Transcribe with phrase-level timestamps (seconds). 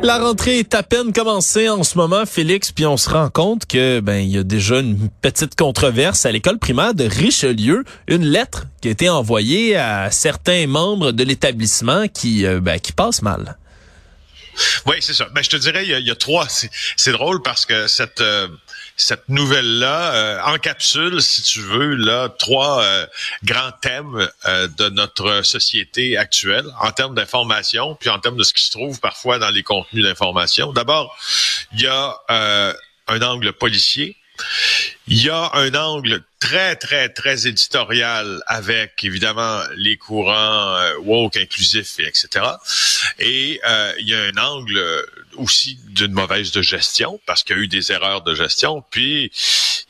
[0.00, 3.66] La rentrée est à peine commencée en ce moment, Félix, puis on se rend compte
[3.66, 8.24] que ben il y a déjà une petite controverse à l'école primaire de Richelieu, une
[8.24, 13.22] lettre qui a été envoyée à certains membres de l'établissement qui euh, ben, qui passe
[13.22, 13.58] mal.
[14.86, 15.26] Oui, c'est ça.
[15.34, 16.46] Ben, je te dirais, il y a, trois.
[16.48, 18.48] C'est drôle parce que cette euh,
[18.98, 23.06] cette nouvelle-là euh, encapsule, si tu veux, là trois euh,
[23.44, 28.64] grands thèmes de notre société actuelle en termes d'information, puis en termes de ce qui
[28.64, 30.72] se trouve parfois dans les contenus d'information.
[30.72, 31.16] D'abord,
[31.72, 34.16] il y a un angle policier.
[35.06, 41.36] Il y a un angle très, très, très éditorial avec, évidemment, les courants euh, woke,
[41.36, 42.44] inclusifs, et etc.
[43.18, 45.06] Et euh, il y a un angle
[45.38, 48.84] aussi d'une mauvaise gestion, parce qu'il y a eu des erreurs de gestion.
[48.90, 49.30] Puis,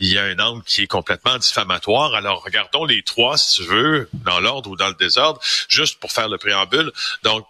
[0.00, 2.14] il y a un angle qui est complètement diffamatoire.
[2.14, 6.12] Alors, regardons les trois, si tu veux, dans l'ordre ou dans le désordre, juste pour
[6.12, 6.92] faire le préambule.
[7.22, 7.46] Donc,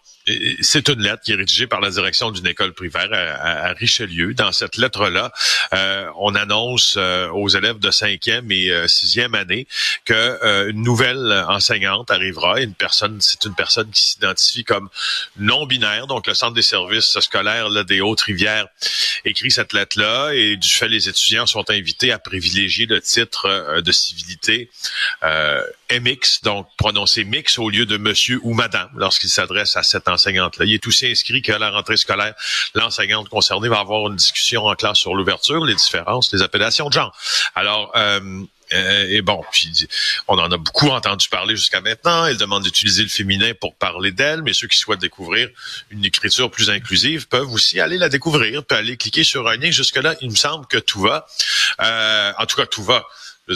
[0.60, 4.34] c'est une lettre qui est rédigée par la direction d'une école primaire à, Richelieu.
[4.34, 5.32] Dans cette lettre-là,
[5.72, 9.66] euh, on annonce euh, aux élèves de cinquième et euh, sixième année
[10.04, 12.60] que une nouvelle enseignante arrivera.
[12.60, 14.88] Une personne, c'est une personne qui s'identifie comme
[15.38, 16.06] non binaire.
[16.06, 18.66] Donc, le centre des services scolaires là, des Hautes-Rivières
[19.24, 23.92] écrit cette lettre-là et du fait, les étudiants sont invités à privilégier le titre de
[23.92, 24.70] civilité
[25.92, 30.64] MX, donc prononcer mix au lieu de monsieur ou madame lorsqu'il s'adresse à cette enseignante-là.
[30.64, 32.34] Il est aussi inscrit qu'à la rentrée scolaire,
[32.75, 36.95] l'enseignante concernée va avoir une discussion en classe sur l'ouverture, les différences, les appellations de
[36.95, 37.17] genre.
[37.55, 38.20] Alors, euh,
[38.72, 39.89] euh, et bon, puis
[40.27, 42.27] on en a beaucoup entendu parler jusqu'à maintenant.
[42.27, 45.48] Elle demande d'utiliser le féminin pour parler d'elle, mais ceux qui souhaitent découvrir
[45.91, 49.70] une écriture plus inclusive peuvent aussi aller la découvrir, peuvent aller cliquer sur un lien.
[49.70, 51.27] Jusque-là, il me semble que tout va.
[51.80, 53.06] Euh, en tout cas, tout va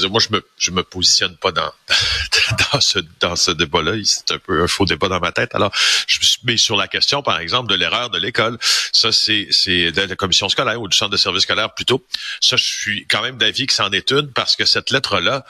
[0.08, 1.72] moi, je me, je me positionne pas dans,
[2.72, 3.92] dans ce, dans ce débat-là.
[4.04, 5.54] C'est un peu un faux débat dans ma tête.
[5.54, 5.72] Alors,
[6.06, 8.58] je mis sur la question, par exemple, de l'erreur de l'école.
[8.92, 12.04] Ça, c'est, c'est de la commission scolaire ou du centre de service scolaire plutôt.
[12.40, 15.44] Ça, je suis quand même d'avis que c'en est une parce que cette lettre-là,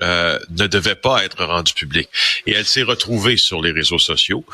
[0.00, 2.08] euh, ne devait pas être rendue publique.
[2.46, 4.44] Et elle s'est retrouvée sur les réseaux sociaux.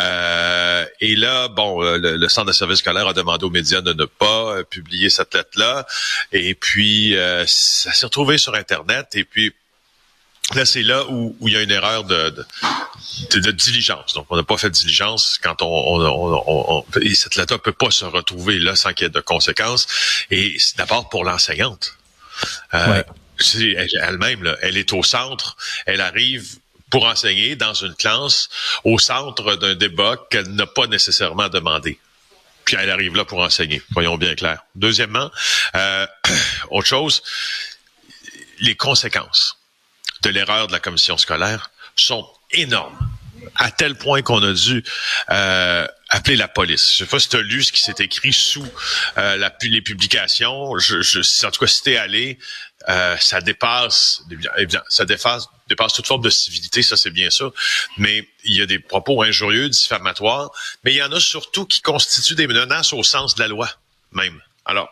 [0.00, 3.92] Euh, et là, bon, euh, le, centre de service scolaire a demandé aux médias de
[3.92, 5.86] ne pas publier cette lettre-là.
[6.32, 7.14] Et puis,
[7.46, 9.08] ça s'est retrouvé sur Internet.
[9.14, 9.52] Et puis,
[10.54, 12.34] Là, c'est là où, il y a une erreur de,
[13.32, 14.14] de, diligence.
[14.14, 17.72] Donc, on n'a pas fait de diligence quand on, on, on, et cette lettre peut
[17.72, 19.86] pas se retrouver là sans qu'il y ait de conséquences.
[20.30, 21.98] Et c'est d'abord pour l'enseignante.
[22.72, 23.02] Euh,
[23.40, 25.56] elle-même, elle est au centre,
[25.86, 26.58] elle arrive
[26.90, 28.48] pour enseigner dans une classe
[28.84, 31.98] au centre d'un débat qu'elle n'a pas nécessairement demandé.
[32.64, 34.62] Puis elle arrive là pour enseigner, voyons bien clair.
[34.74, 35.30] Deuxièmement,
[35.74, 36.06] euh,
[36.70, 37.22] autre chose,
[38.60, 39.56] les conséquences
[40.22, 42.98] de l'erreur de la commission scolaire sont énormes
[43.56, 44.84] à tel point qu'on a dû
[45.30, 46.92] euh, appeler la police.
[46.92, 48.66] Je sais pas si tu as lu ce qui s'est écrit sous
[49.16, 50.78] euh, les publications.
[50.78, 52.38] Je, je, en tout cas, si allé,
[52.88, 54.22] euh, ça dépasse,
[54.88, 57.46] ça dépasse, dépasse toute forme de civilité, ça c'est bien ça.
[57.96, 60.50] Mais il y a des propos injurieux, diffamatoires,
[60.84, 63.68] mais il y en a surtout qui constituent des menaces au sens de la loi
[64.12, 64.40] même.
[64.64, 64.88] Alors,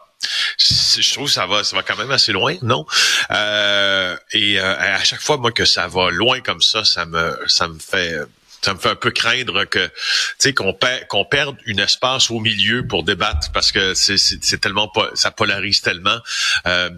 [0.59, 2.87] je trouve que ça va, ça va quand même assez loin, non?
[3.31, 7.39] Euh, Et euh, à chaque fois, moi, que ça va loin comme ça, ça me,
[7.47, 8.19] ça me fait
[8.63, 9.93] ça me fait un peu craindre que tu
[10.39, 14.93] sais qu'on perd qu'on perde une espace au milieu pour débattre parce que c'est tellement
[15.15, 16.19] ça polarise tellement
[16.67, 16.91] euh,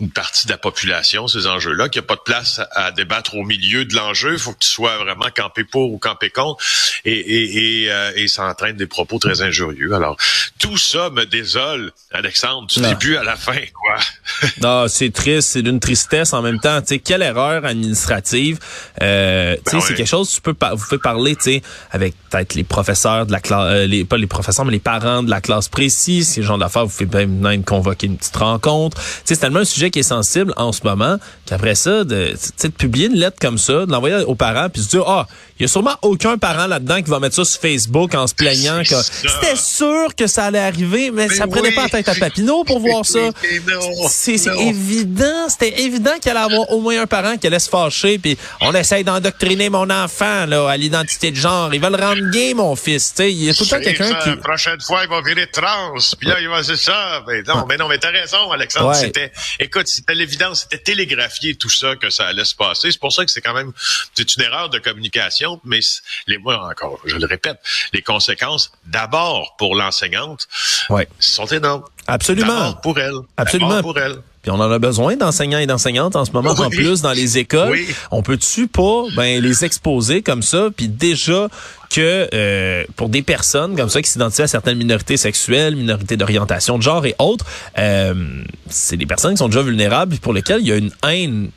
[0.00, 3.34] une partie de la population, ces enjeux-là, qu'il n'y a pas de place à, débattre
[3.34, 4.34] au milieu de l'enjeu.
[4.34, 6.62] Il faut que tu sois vraiment campé pour ou campé contre
[7.04, 9.94] et, et, et, euh, et ça entraîne des propos très injurieux.
[9.94, 10.16] Alors,
[10.58, 13.96] tout ça me désole, Alexandre, du début à la fin, quoi.
[14.60, 16.80] non, c'est triste, c'est d'une tristesse en même temps.
[16.82, 18.58] Tu sais, quelle erreur administrative.
[19.02, 22.14] Euh, tu sais, ben c'est quelque chose, tu peux vous pouvez parler, tu sais, avec
[22.30, 25.30] peut-être les professeurs de la classe, euh, les, pas les professeurs, mais les parents de
[25.30, 28.98] la classe précise, ces gens d'affaires, vous faites même convoquer une petite rencontre.
[28.98, 32.34] Tu sais, c'est tellement un sujet qui est sensible en ce moment, qu'après ça, de,
[32.62, 35.26] de publier une lettre comme ça, de l'envoyer aux parents, puis se dire, ah,
[35.58, 38.34] il y a sûrement aucun parent là-dedans qui va mettre ça sur Facebook en se
[38.34, 42.14] plaignant que c'était sûr que ça allait arriver, mais, ça prenait pas la tête à
[42.14, 43.18] Papineau pour voir ça.
[44.08, 48.18] C'est évident, c'était évident qu'il allait avoir au moins un parent qui allait se fâcher,
[48.18, 51.72] puis on essaye d'endoctriner mon enfant là à l'identité de genre.
[51.72, 53.14] Ils veulent rendre gay, mon fils.
[53.16, 54.28] sais il y a tout le temps quelqu'un qui...
[54.30, 57.22] La prochaine fois, il va virer trans, puis là, il va dire ça.
[57.26, 58.94] Mais non, mais non, mais t'as raison, Alexandre.
[58.94, 59.32] C'était...
[59.76, 62.90] Écoute, c'était l'évidence, c'était télégraphié tout ça que ça allait se passer.
[62.90, 63.72] C'est pour ça que c'est quand même
[64.14, 65.80] c'est une erreur de communication, mais
[66.26, 67.58] les moi encore, je le répète,
[67.92, 70.48] les conséquences d'abord pour l'enseignante
[70.88, 71.06] ouais.
[71.18, 71.84] sont énormes.
[72.06, 72.72] Absolument.
[72.72, 73.16] pour elle.
[73.36, 73.82] Absolument.
[73.82, 74.22] pour elle.
[74.46, 77.36] Puis on en a besoin d'enseignants et d'enseignantes en ce moment en plus dans les
[77.36, 77.76] écoles.
[78.12, 80.68] On peut-tu pas ben les exposer comme ça?
[80.76, 81.48] Puis déjà
[81.90, 86.78] que euh, pour des personnes comme ça qui s'identifient à certaines minorités sexuelles, minorités d'orientation
[86.78, 87.44] de genre et autres,
[87.76, 88.14] euh,
[88.70, 91.50] c'est des personnes qui sont déjà vulnérables pour lesquelles il y a une haine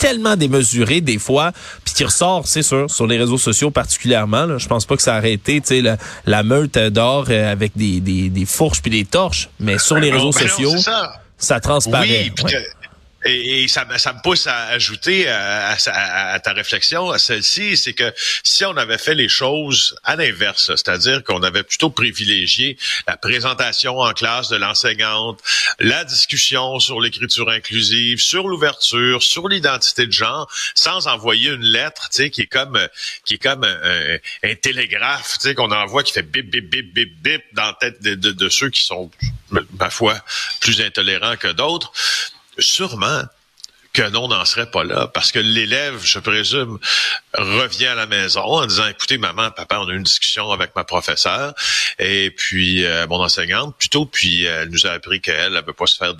[0.00, 1.52] tellement démesurée des fois,
[1.84, 4.46] puis qui ressort, c'est sûr, sur les réseaux sociaux particulièrement.
[4.46, 4.56] Là.
[4.56, 7.72] Je pense pas que ça a arrêté, tu sais, la, la, meute d'or euh, avec
[7.76, 10.78] des, des, des fourches puis des torches, mais sur les réseaux sociaux.
[10.78, 12.32] ça ça transparaît.
[12.42, 12.52] Oui,
[13.26, 15.76] et, ça, ça, me pousse à ajouter à,
[16.42, 18.12] ta réflexion, à celle-ci, c'est que
[18.42, 23.98] si on avait fait les choses à l'inverse, c'est-à-dire qu'on avait plutôt privilégié la présentation
[23.98, 25.40] en classe de l'enseignante,
[25.80, 32.08] la discussion sur l'écriture inclusive, sur l'ouverture, sur l'identité de genre, sans envoyer une lettre,
[32.10, 32.78] tu sais, qui est comme
[33.24, 37.22] qui est comme un, télégraphe, tu sais, qu'on envoie qui fait bip bip bip bip
[37.22, 39.10] bip dans la tête de, de ceux qui sont,
[39.50, 40.16] ma foi,
[40.66, 41.92] plus intolérants que d'autres
[42.58, 43.22] sûrement
[43.92, 46.78] que non, n'en serait pas là, parce que l'élève, je présume,
[47.32, 50.76] revient à la maison en disant, écoutez, maman, papa, on a eu une discussion avec
[50.76, 51.54] ma professeure
[51.98, 55.86] et puis euh, mon enseignante plutôt, puis elle nous a appris qu'elle ne veut pas
[55.86, 56.14] se faire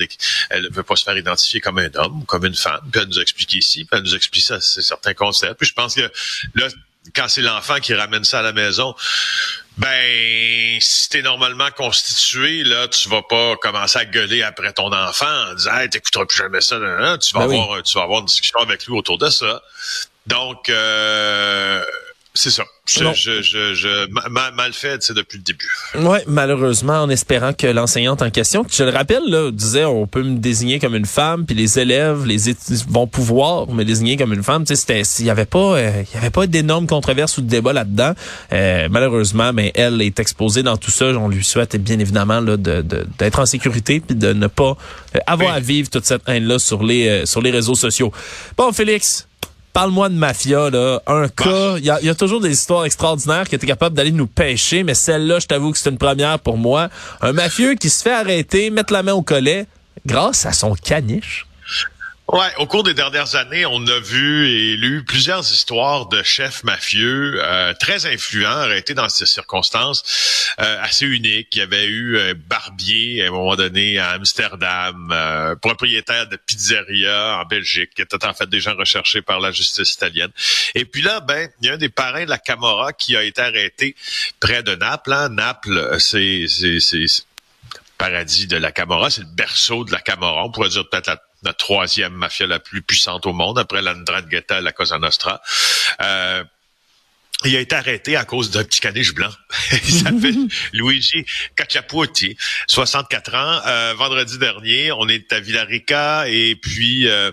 [0.48, 3.18] elle veut pas se faire identifier comme un homme, comme une femme, puis elle nous
[3.18, 5.58] a expliqué ici, puis elle nous a expliqué ça, certains concepts.
[5.58, 6.10] Puis je pense que
[6.54, 6.68] là,
[7.14, 8.94] quand c'est l'enfant qui ramène ça à la maison,
[9.76, 15.50] ben si t'es normalement constitué, là, tu vas pas commencer à gueuler après ton enfant
[15.50, 16.76] en disant hey, t'écouteras plus jamais ça,
[17.18, 19.62] tu vas ben avoir tu vas avoir une discussion avec lui autour de ça.
[20.26, 21.84] Donc euh,
[22.36, 22.64] c'est ça.
[22.86, 25.68] Je, je, je, je mal, fait, c'est depuis le début.
[25.96, 30.22] Oui, malheureusement, en espérant que l'enseignante en question, je le rappelle, là, disait on peut
[30.22, 32.36] me désigner comme une femme, puis les élèves, les
[32.88, 34.64] vont pouvoir me désigner comme une femme.
[34.64, 37.48] Tu sais, il y avait pas, euh, il y avait pas d'énormes controverses ou de
[37.48, 38.12] débats là-dedans.
[38.52, 41.06] Euh, malheureusement, mais elle est exposée dans tout ça.
[41.06, 42.84] On lui souhaite bien évidemment là de
[43.18, 44.76] d'être en sécurité puis de ne pas
[45.14, 48.12] euh, avoir à vivre toute cette haine là sur les sur les réseaux sociaux.
[48.56, 49.26] Bon, Félix.
[49.76, 51.02] Parle-moi de mafia, là.
[51.06, 54.82] Un cas, il y a, toujours des histoires extraordinaires qui étaient capables d'aller nous pêcher,
[54.84, 56.88] mais celle-là, je t'avoue que c'est une première pour moi.
[57.20, 59.66] Un mafieux qui se fait arrêter, mettre la main au collet,
[60.06, 61.45] grâce à son caniche.
[62.28, 66.64] Ouais, au cours des dernières années, on a vu et lu plusieurs histoires de chefs
[66.64, 70.02] mafieux euh, très influents arrêtés dans ces circonstances
[70.58, 71.54] euh, assez uniques.
[71.54, 76.34] Il y avait eu un barbier à un moment donné à Amsterdam, euh, propriétaire de
[76.34, 80.32] pizzeria en Belgique, qui était en fait des gens recherchés par la justice italienne.
[80.74, 83.22] Et puis là, ben, il y a un des parrains de la Camorra qui a
[83.22, 83.94] été arrêté
[84.40, 85.12] près de Naples.
[85.12, 85.28] Hein.
[85.28, 87.06] Naples, c'est c'est
[87.98, 90.44] paradis de la Camorra, c'est le berceau de la Camorra.
[90.44, 93.94] On pourrait dire peut-être la la troisième mafia la plus puissante au monde, après la
[93.94, 95.40] Ndrangheta et la Cosa Nostra.
[96.00, 96.44] Euh,
[97.44, 99.30] il a été arrêté à cause d'un petit caniche blanc.
[99.72, 102.36] il s'appelle Luigi Cacciapuoti,
[102.66, 103.60] 64 ans.
[103.66, 107.30] Euh, vendredi dernier, on est à Villarica et puis euh,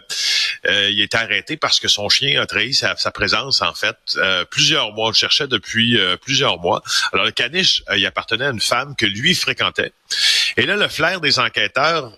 [0.66, 3.98] euh, il a été arrêté parce que son chien a trahi sa, présence en fait.
[4.52, 6.84] plusieurs mois, on le cherchait depuis plusieurs mois.
[7.14, 9.94] Alors le caniche, il appartenait à une femme que lui fréquentait.
[10.58, 12.12] Et là, le flair des enquêteurs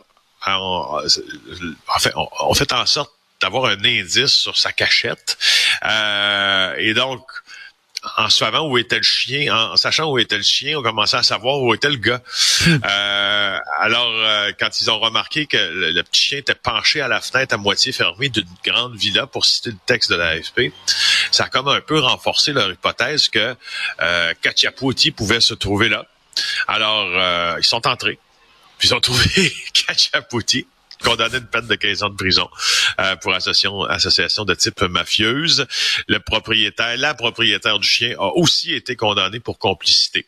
[0.47, 3.11] on, fait, on, fait en sorte
[3.41, 5.37] d'avoir un indice sur sa cachette.
[5.83, 7.21] Euh, et donc,
[8.17, 11.23] en savant où était le chien, en, sachant où était le chien, on commençait à
[11.23, 12.21] savoir où était le gars.
[12.65, 12.77] Hmm.
[12.85, 17.21] Euh, alors, euh, quand ils ont remarqué que le, petit chien était penché à la
[17.21, 20.71] fenêtre à moitié fermée d'une grande villa, pour citer le texte de l'AFP,
[21.31, 23.55] ça a comme un peu renforcé leur hypothèse que
[24.01, 24.33] euh,
[25.15, 26.05] pouvait se trouver là.
[26.67, 28.19] Alors, ils sont entrés.
[28.77, 30.67] Puis ils ont trouvé Kachaputi,
[31.03, 32.49] condamné de peine de 15 ans de prison
[32.99, 35.67] euh, pour association, association de type mafieuse.
[36.07, 40.27] Le propriétaire, la propriétaire du chien a aussi été condamnée pour complicité.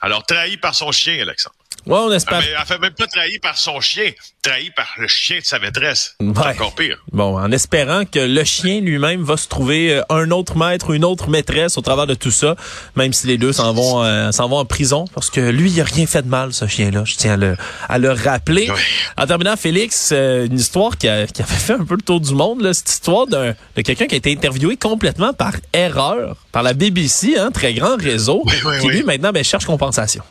[0.00, 1.56] Alors, trahi par son chien, Alexandre.
[1.88, 2.42] Ouais, on espère.
[2.42, 4.10] Elle, fait même pas trahi par son chien,
[4.42, 6.16] trahi par le chien de sa maîtresse.
[6.20, 6.98] C'est encore pire.
[7.12, 10.94] Bon, en espérant que le chien lui-même va se trouver euh, un autre maître ou
[10.94, 12.56] une autre maîtresse au travers de tout ça,
[12.94, 15.80] même si les deux s'en vont euh, s'en vont en prison, parce que lui, il
[15.80, 17.04] a rien fait de mal, ce chien-là.
[17.06, 17.56] Je tiens à le,
[17.88, 18.70] à le rappeler.
[19.16, 22.20] En terminant, Félix, euh, une histoire qui, a, qui avait fait un peu le tour
[22.20, 26.36] du monde, là, cette histoire d'un, de quelqu'un qui a été interviewé complètement par erreur
[26.52, 28.44] par la BBC, hein, très grand réseau,
[28.82, 30.22] qui lui maintenant ben, cherche compensation.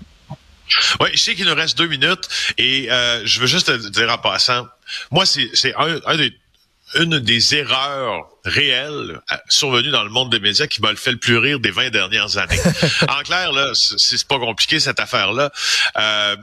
[0.99, 4.11] Oui, je sais qu'il nous reste deux minutes et euh, je veux juste te dire
[4.11, 4.67] en passant,
[5.11, 6.33] moi, c'est un, des
[6.95, 11.17] une des erreurs réelles euh, survenues dans le monde des médias qui m'a fait le
[11.17, 12.59] plus rire des 20 dernières années.
[13.09, 15.51] en clair, là, c'est pas compliqué cette affaire-là.
[15.97, 16.35] Euh,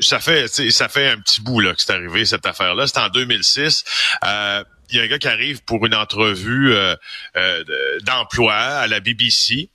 [0.00, 2.86] ça fait ça fait un petit bout là que c'est arrivé cette affaire-là.
[2.86, 3.84] C'était en 2006.
[4.24, 6.94] Euh, il y a un gars qui arrive pour une entrevue euh,
[7.36, 7.64] euh,
[8.02, 9.68] d'emploi à la BBC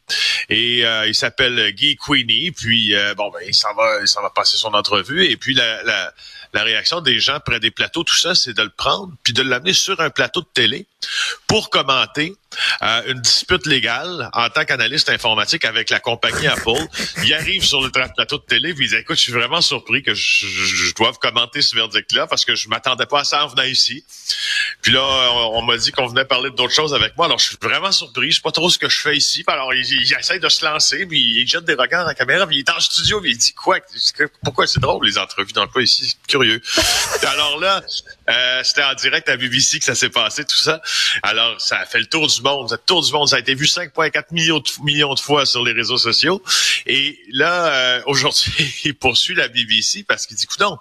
[0.49, 2.51] et euh, il s'appelle Guy Queenie.
[2.51, 5.25] Puis bon ben il s'en va, il va passer son entrevue.
[5.25, 6.13] Et puis la, la,
[6.53, 9.41] la réaction des gens près des plateaux, tout ça, c'est de le prendre puis de
[9.41, 10.85] l'amener sur un plateau de télé
[11.47, 12.33] pour commenter
[12.81, 16.87] euh, une dispute légale en tant qu'analyste informatique avec la compagnie Apple.
[17.23, 20.03] Il arrive sur le plateau de télé puis il dit écoute, je suis vraiment surpris
[20.03, 23.63] que je, doive commenter ce verdict-là parce que je m'attendais pas à ça en venant
[23.63, 24.05] ici.
[24.81, 25.01] Puis là,
[25.53, 27.25] on, m'a dit qu'on venait parler d'autres choses avec moi.
[27.25, 28.31] Alors je suis vraiment surpris.
[28.31, 29.43] Je sais pas trop ce que je fais ici.
[29.47, 32.47] alors il, il, essaie de se lancer, puis il jette des regards à la caméra,
[32.47, 33.79] puis il est en studio, puis il dit quoi?
[34.43, 36.07] Pourquoi c'est drôle les entrevues d'emploi ici?
[36.07, 36.61] C'est curieux.
[37.23, 37.81] alors là,
[38.29, 40.81] euh, c'était en direct à BBC que ça s'est passé tout ça.
[41.21, 42.71] Alors ça a fait le tour du monde.
[42.71, 45.63] Le tour du monde, ça a été vu 5,4 millions de, millions de fois sur
[45.63, 46.41] les réseaux sociaux.
[46.85, 50.77] Et là, euh, aujourd'hui, il poursuit la BBC parce qu'il dit, non,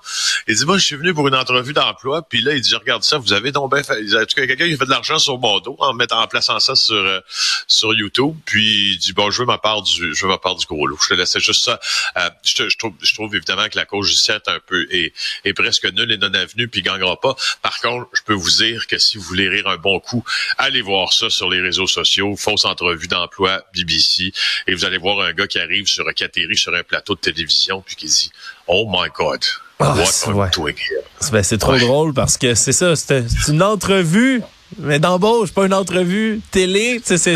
[0.49, 2.27] il dit, moi, je suis venu pour une entrevue d'emploi.
[2.29, 4.01] Puis là, il dit, regarde ça, vous avez donc bien fait.
[4.15, 6.59] En tout cas, quelqu'un qui fait de l'argent sur mon dos en mettant, en plaçant
[6.61, 7.21] ça sur euh,
[7.67, 8.35] sur YouTube.
[8.47, 10.87] Puis il dit, bon, je veux ma part du, je veux ma part du gros
[10.87, 10.99] lot.
[11.03, 11.81] Je te laissais juste ça.
[12.17, 15.13] Euh, je, je, trouve, je trouve évidemment que la cause judiciaire est un peu est,
[15.45, 17.34] est presque nulle et non avenue, puis gagnera pas.
[17.63, 20.25] Par contre, je peux vous dire que si vous voulez rire un bon coup,
[20.59, 24.33] allez voir ça sur les réseaux sociaux, fausse entrevue d'emploi BBC,
[24.67, 26.05] et vous allez voir un gars qui arrive sur
[26.55, 28.31] sur un plateau de télévision puis qui dit
[28.67, 29.45] Oh my God.
[29.81, 29.97] Ah,
[30.29, 31.03] what doing here?
[31.33, 34.41] Ben, c'est trop drôle parce que c'est ça, c'est une entrevue
[34.79, 37.35] mais d'embauche, pas une entrevue télé, c'est c'est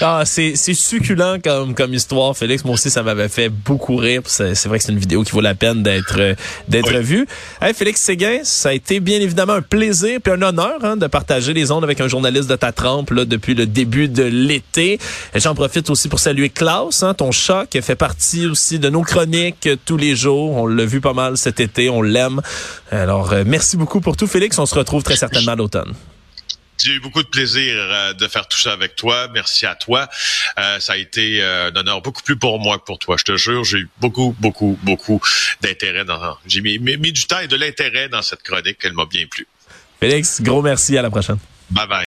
[0.00, 2.64] ah, c'est succulent comme comme histoire Félix.
[2.64, 4.22] Moi aussi ça m'avait fait beaucoup rire.
[4.26, 6.36] C'est vrai que c'est une vidéo qui vaut la peine d'être
[6.68, 7.26] d'être vue.
[7.60, 11.06] Hey, Félix Séguin, ça a été bien évidemment un plaisir puis un honneur hein, de
[11.06, 14.98] partager les ondes avec un journaliste de ta trempe là, depuis le début de l'été.
[15.34, 19.02] J'en profite aussi pour saluer Klaus, hein, ton chat qui fait partie aussi de nos
[19.02, 20.56] chroniques tous les jours.
[20.56, 22.40] On l'a vu pas mal cet été, on l'aime.
[22.90, 25.94] Alors euh, merci beaucoup pour tout Félix, on se retrouve très certainement à l'automne.
[26.82, 29.28] J'ai eu beaucoup de plaisir euh, de faire tout ça avec toi.
[29.32, 30.08] Merci à toi.
[30.58, 33.16] Euh, ça a été euh, un honneur beaucoup plus pour moi que pour toi.
[33.18, 35.20] Je te jure, j'ai eu beaucoup, beaucoup, beaucoup
[35.60, 36.36] d'intérêt dans.
[36.46, 38.78] J'ai mis, mis, du temps et de l'intérêt dans cette chronique.
[38.82, 39.46] Elle m'a bien plu.
[39.98, 40.96] Félix, gros merci.
[40.96, 41.38] À la prochaine.
[41.70, 41.98] Bye bye.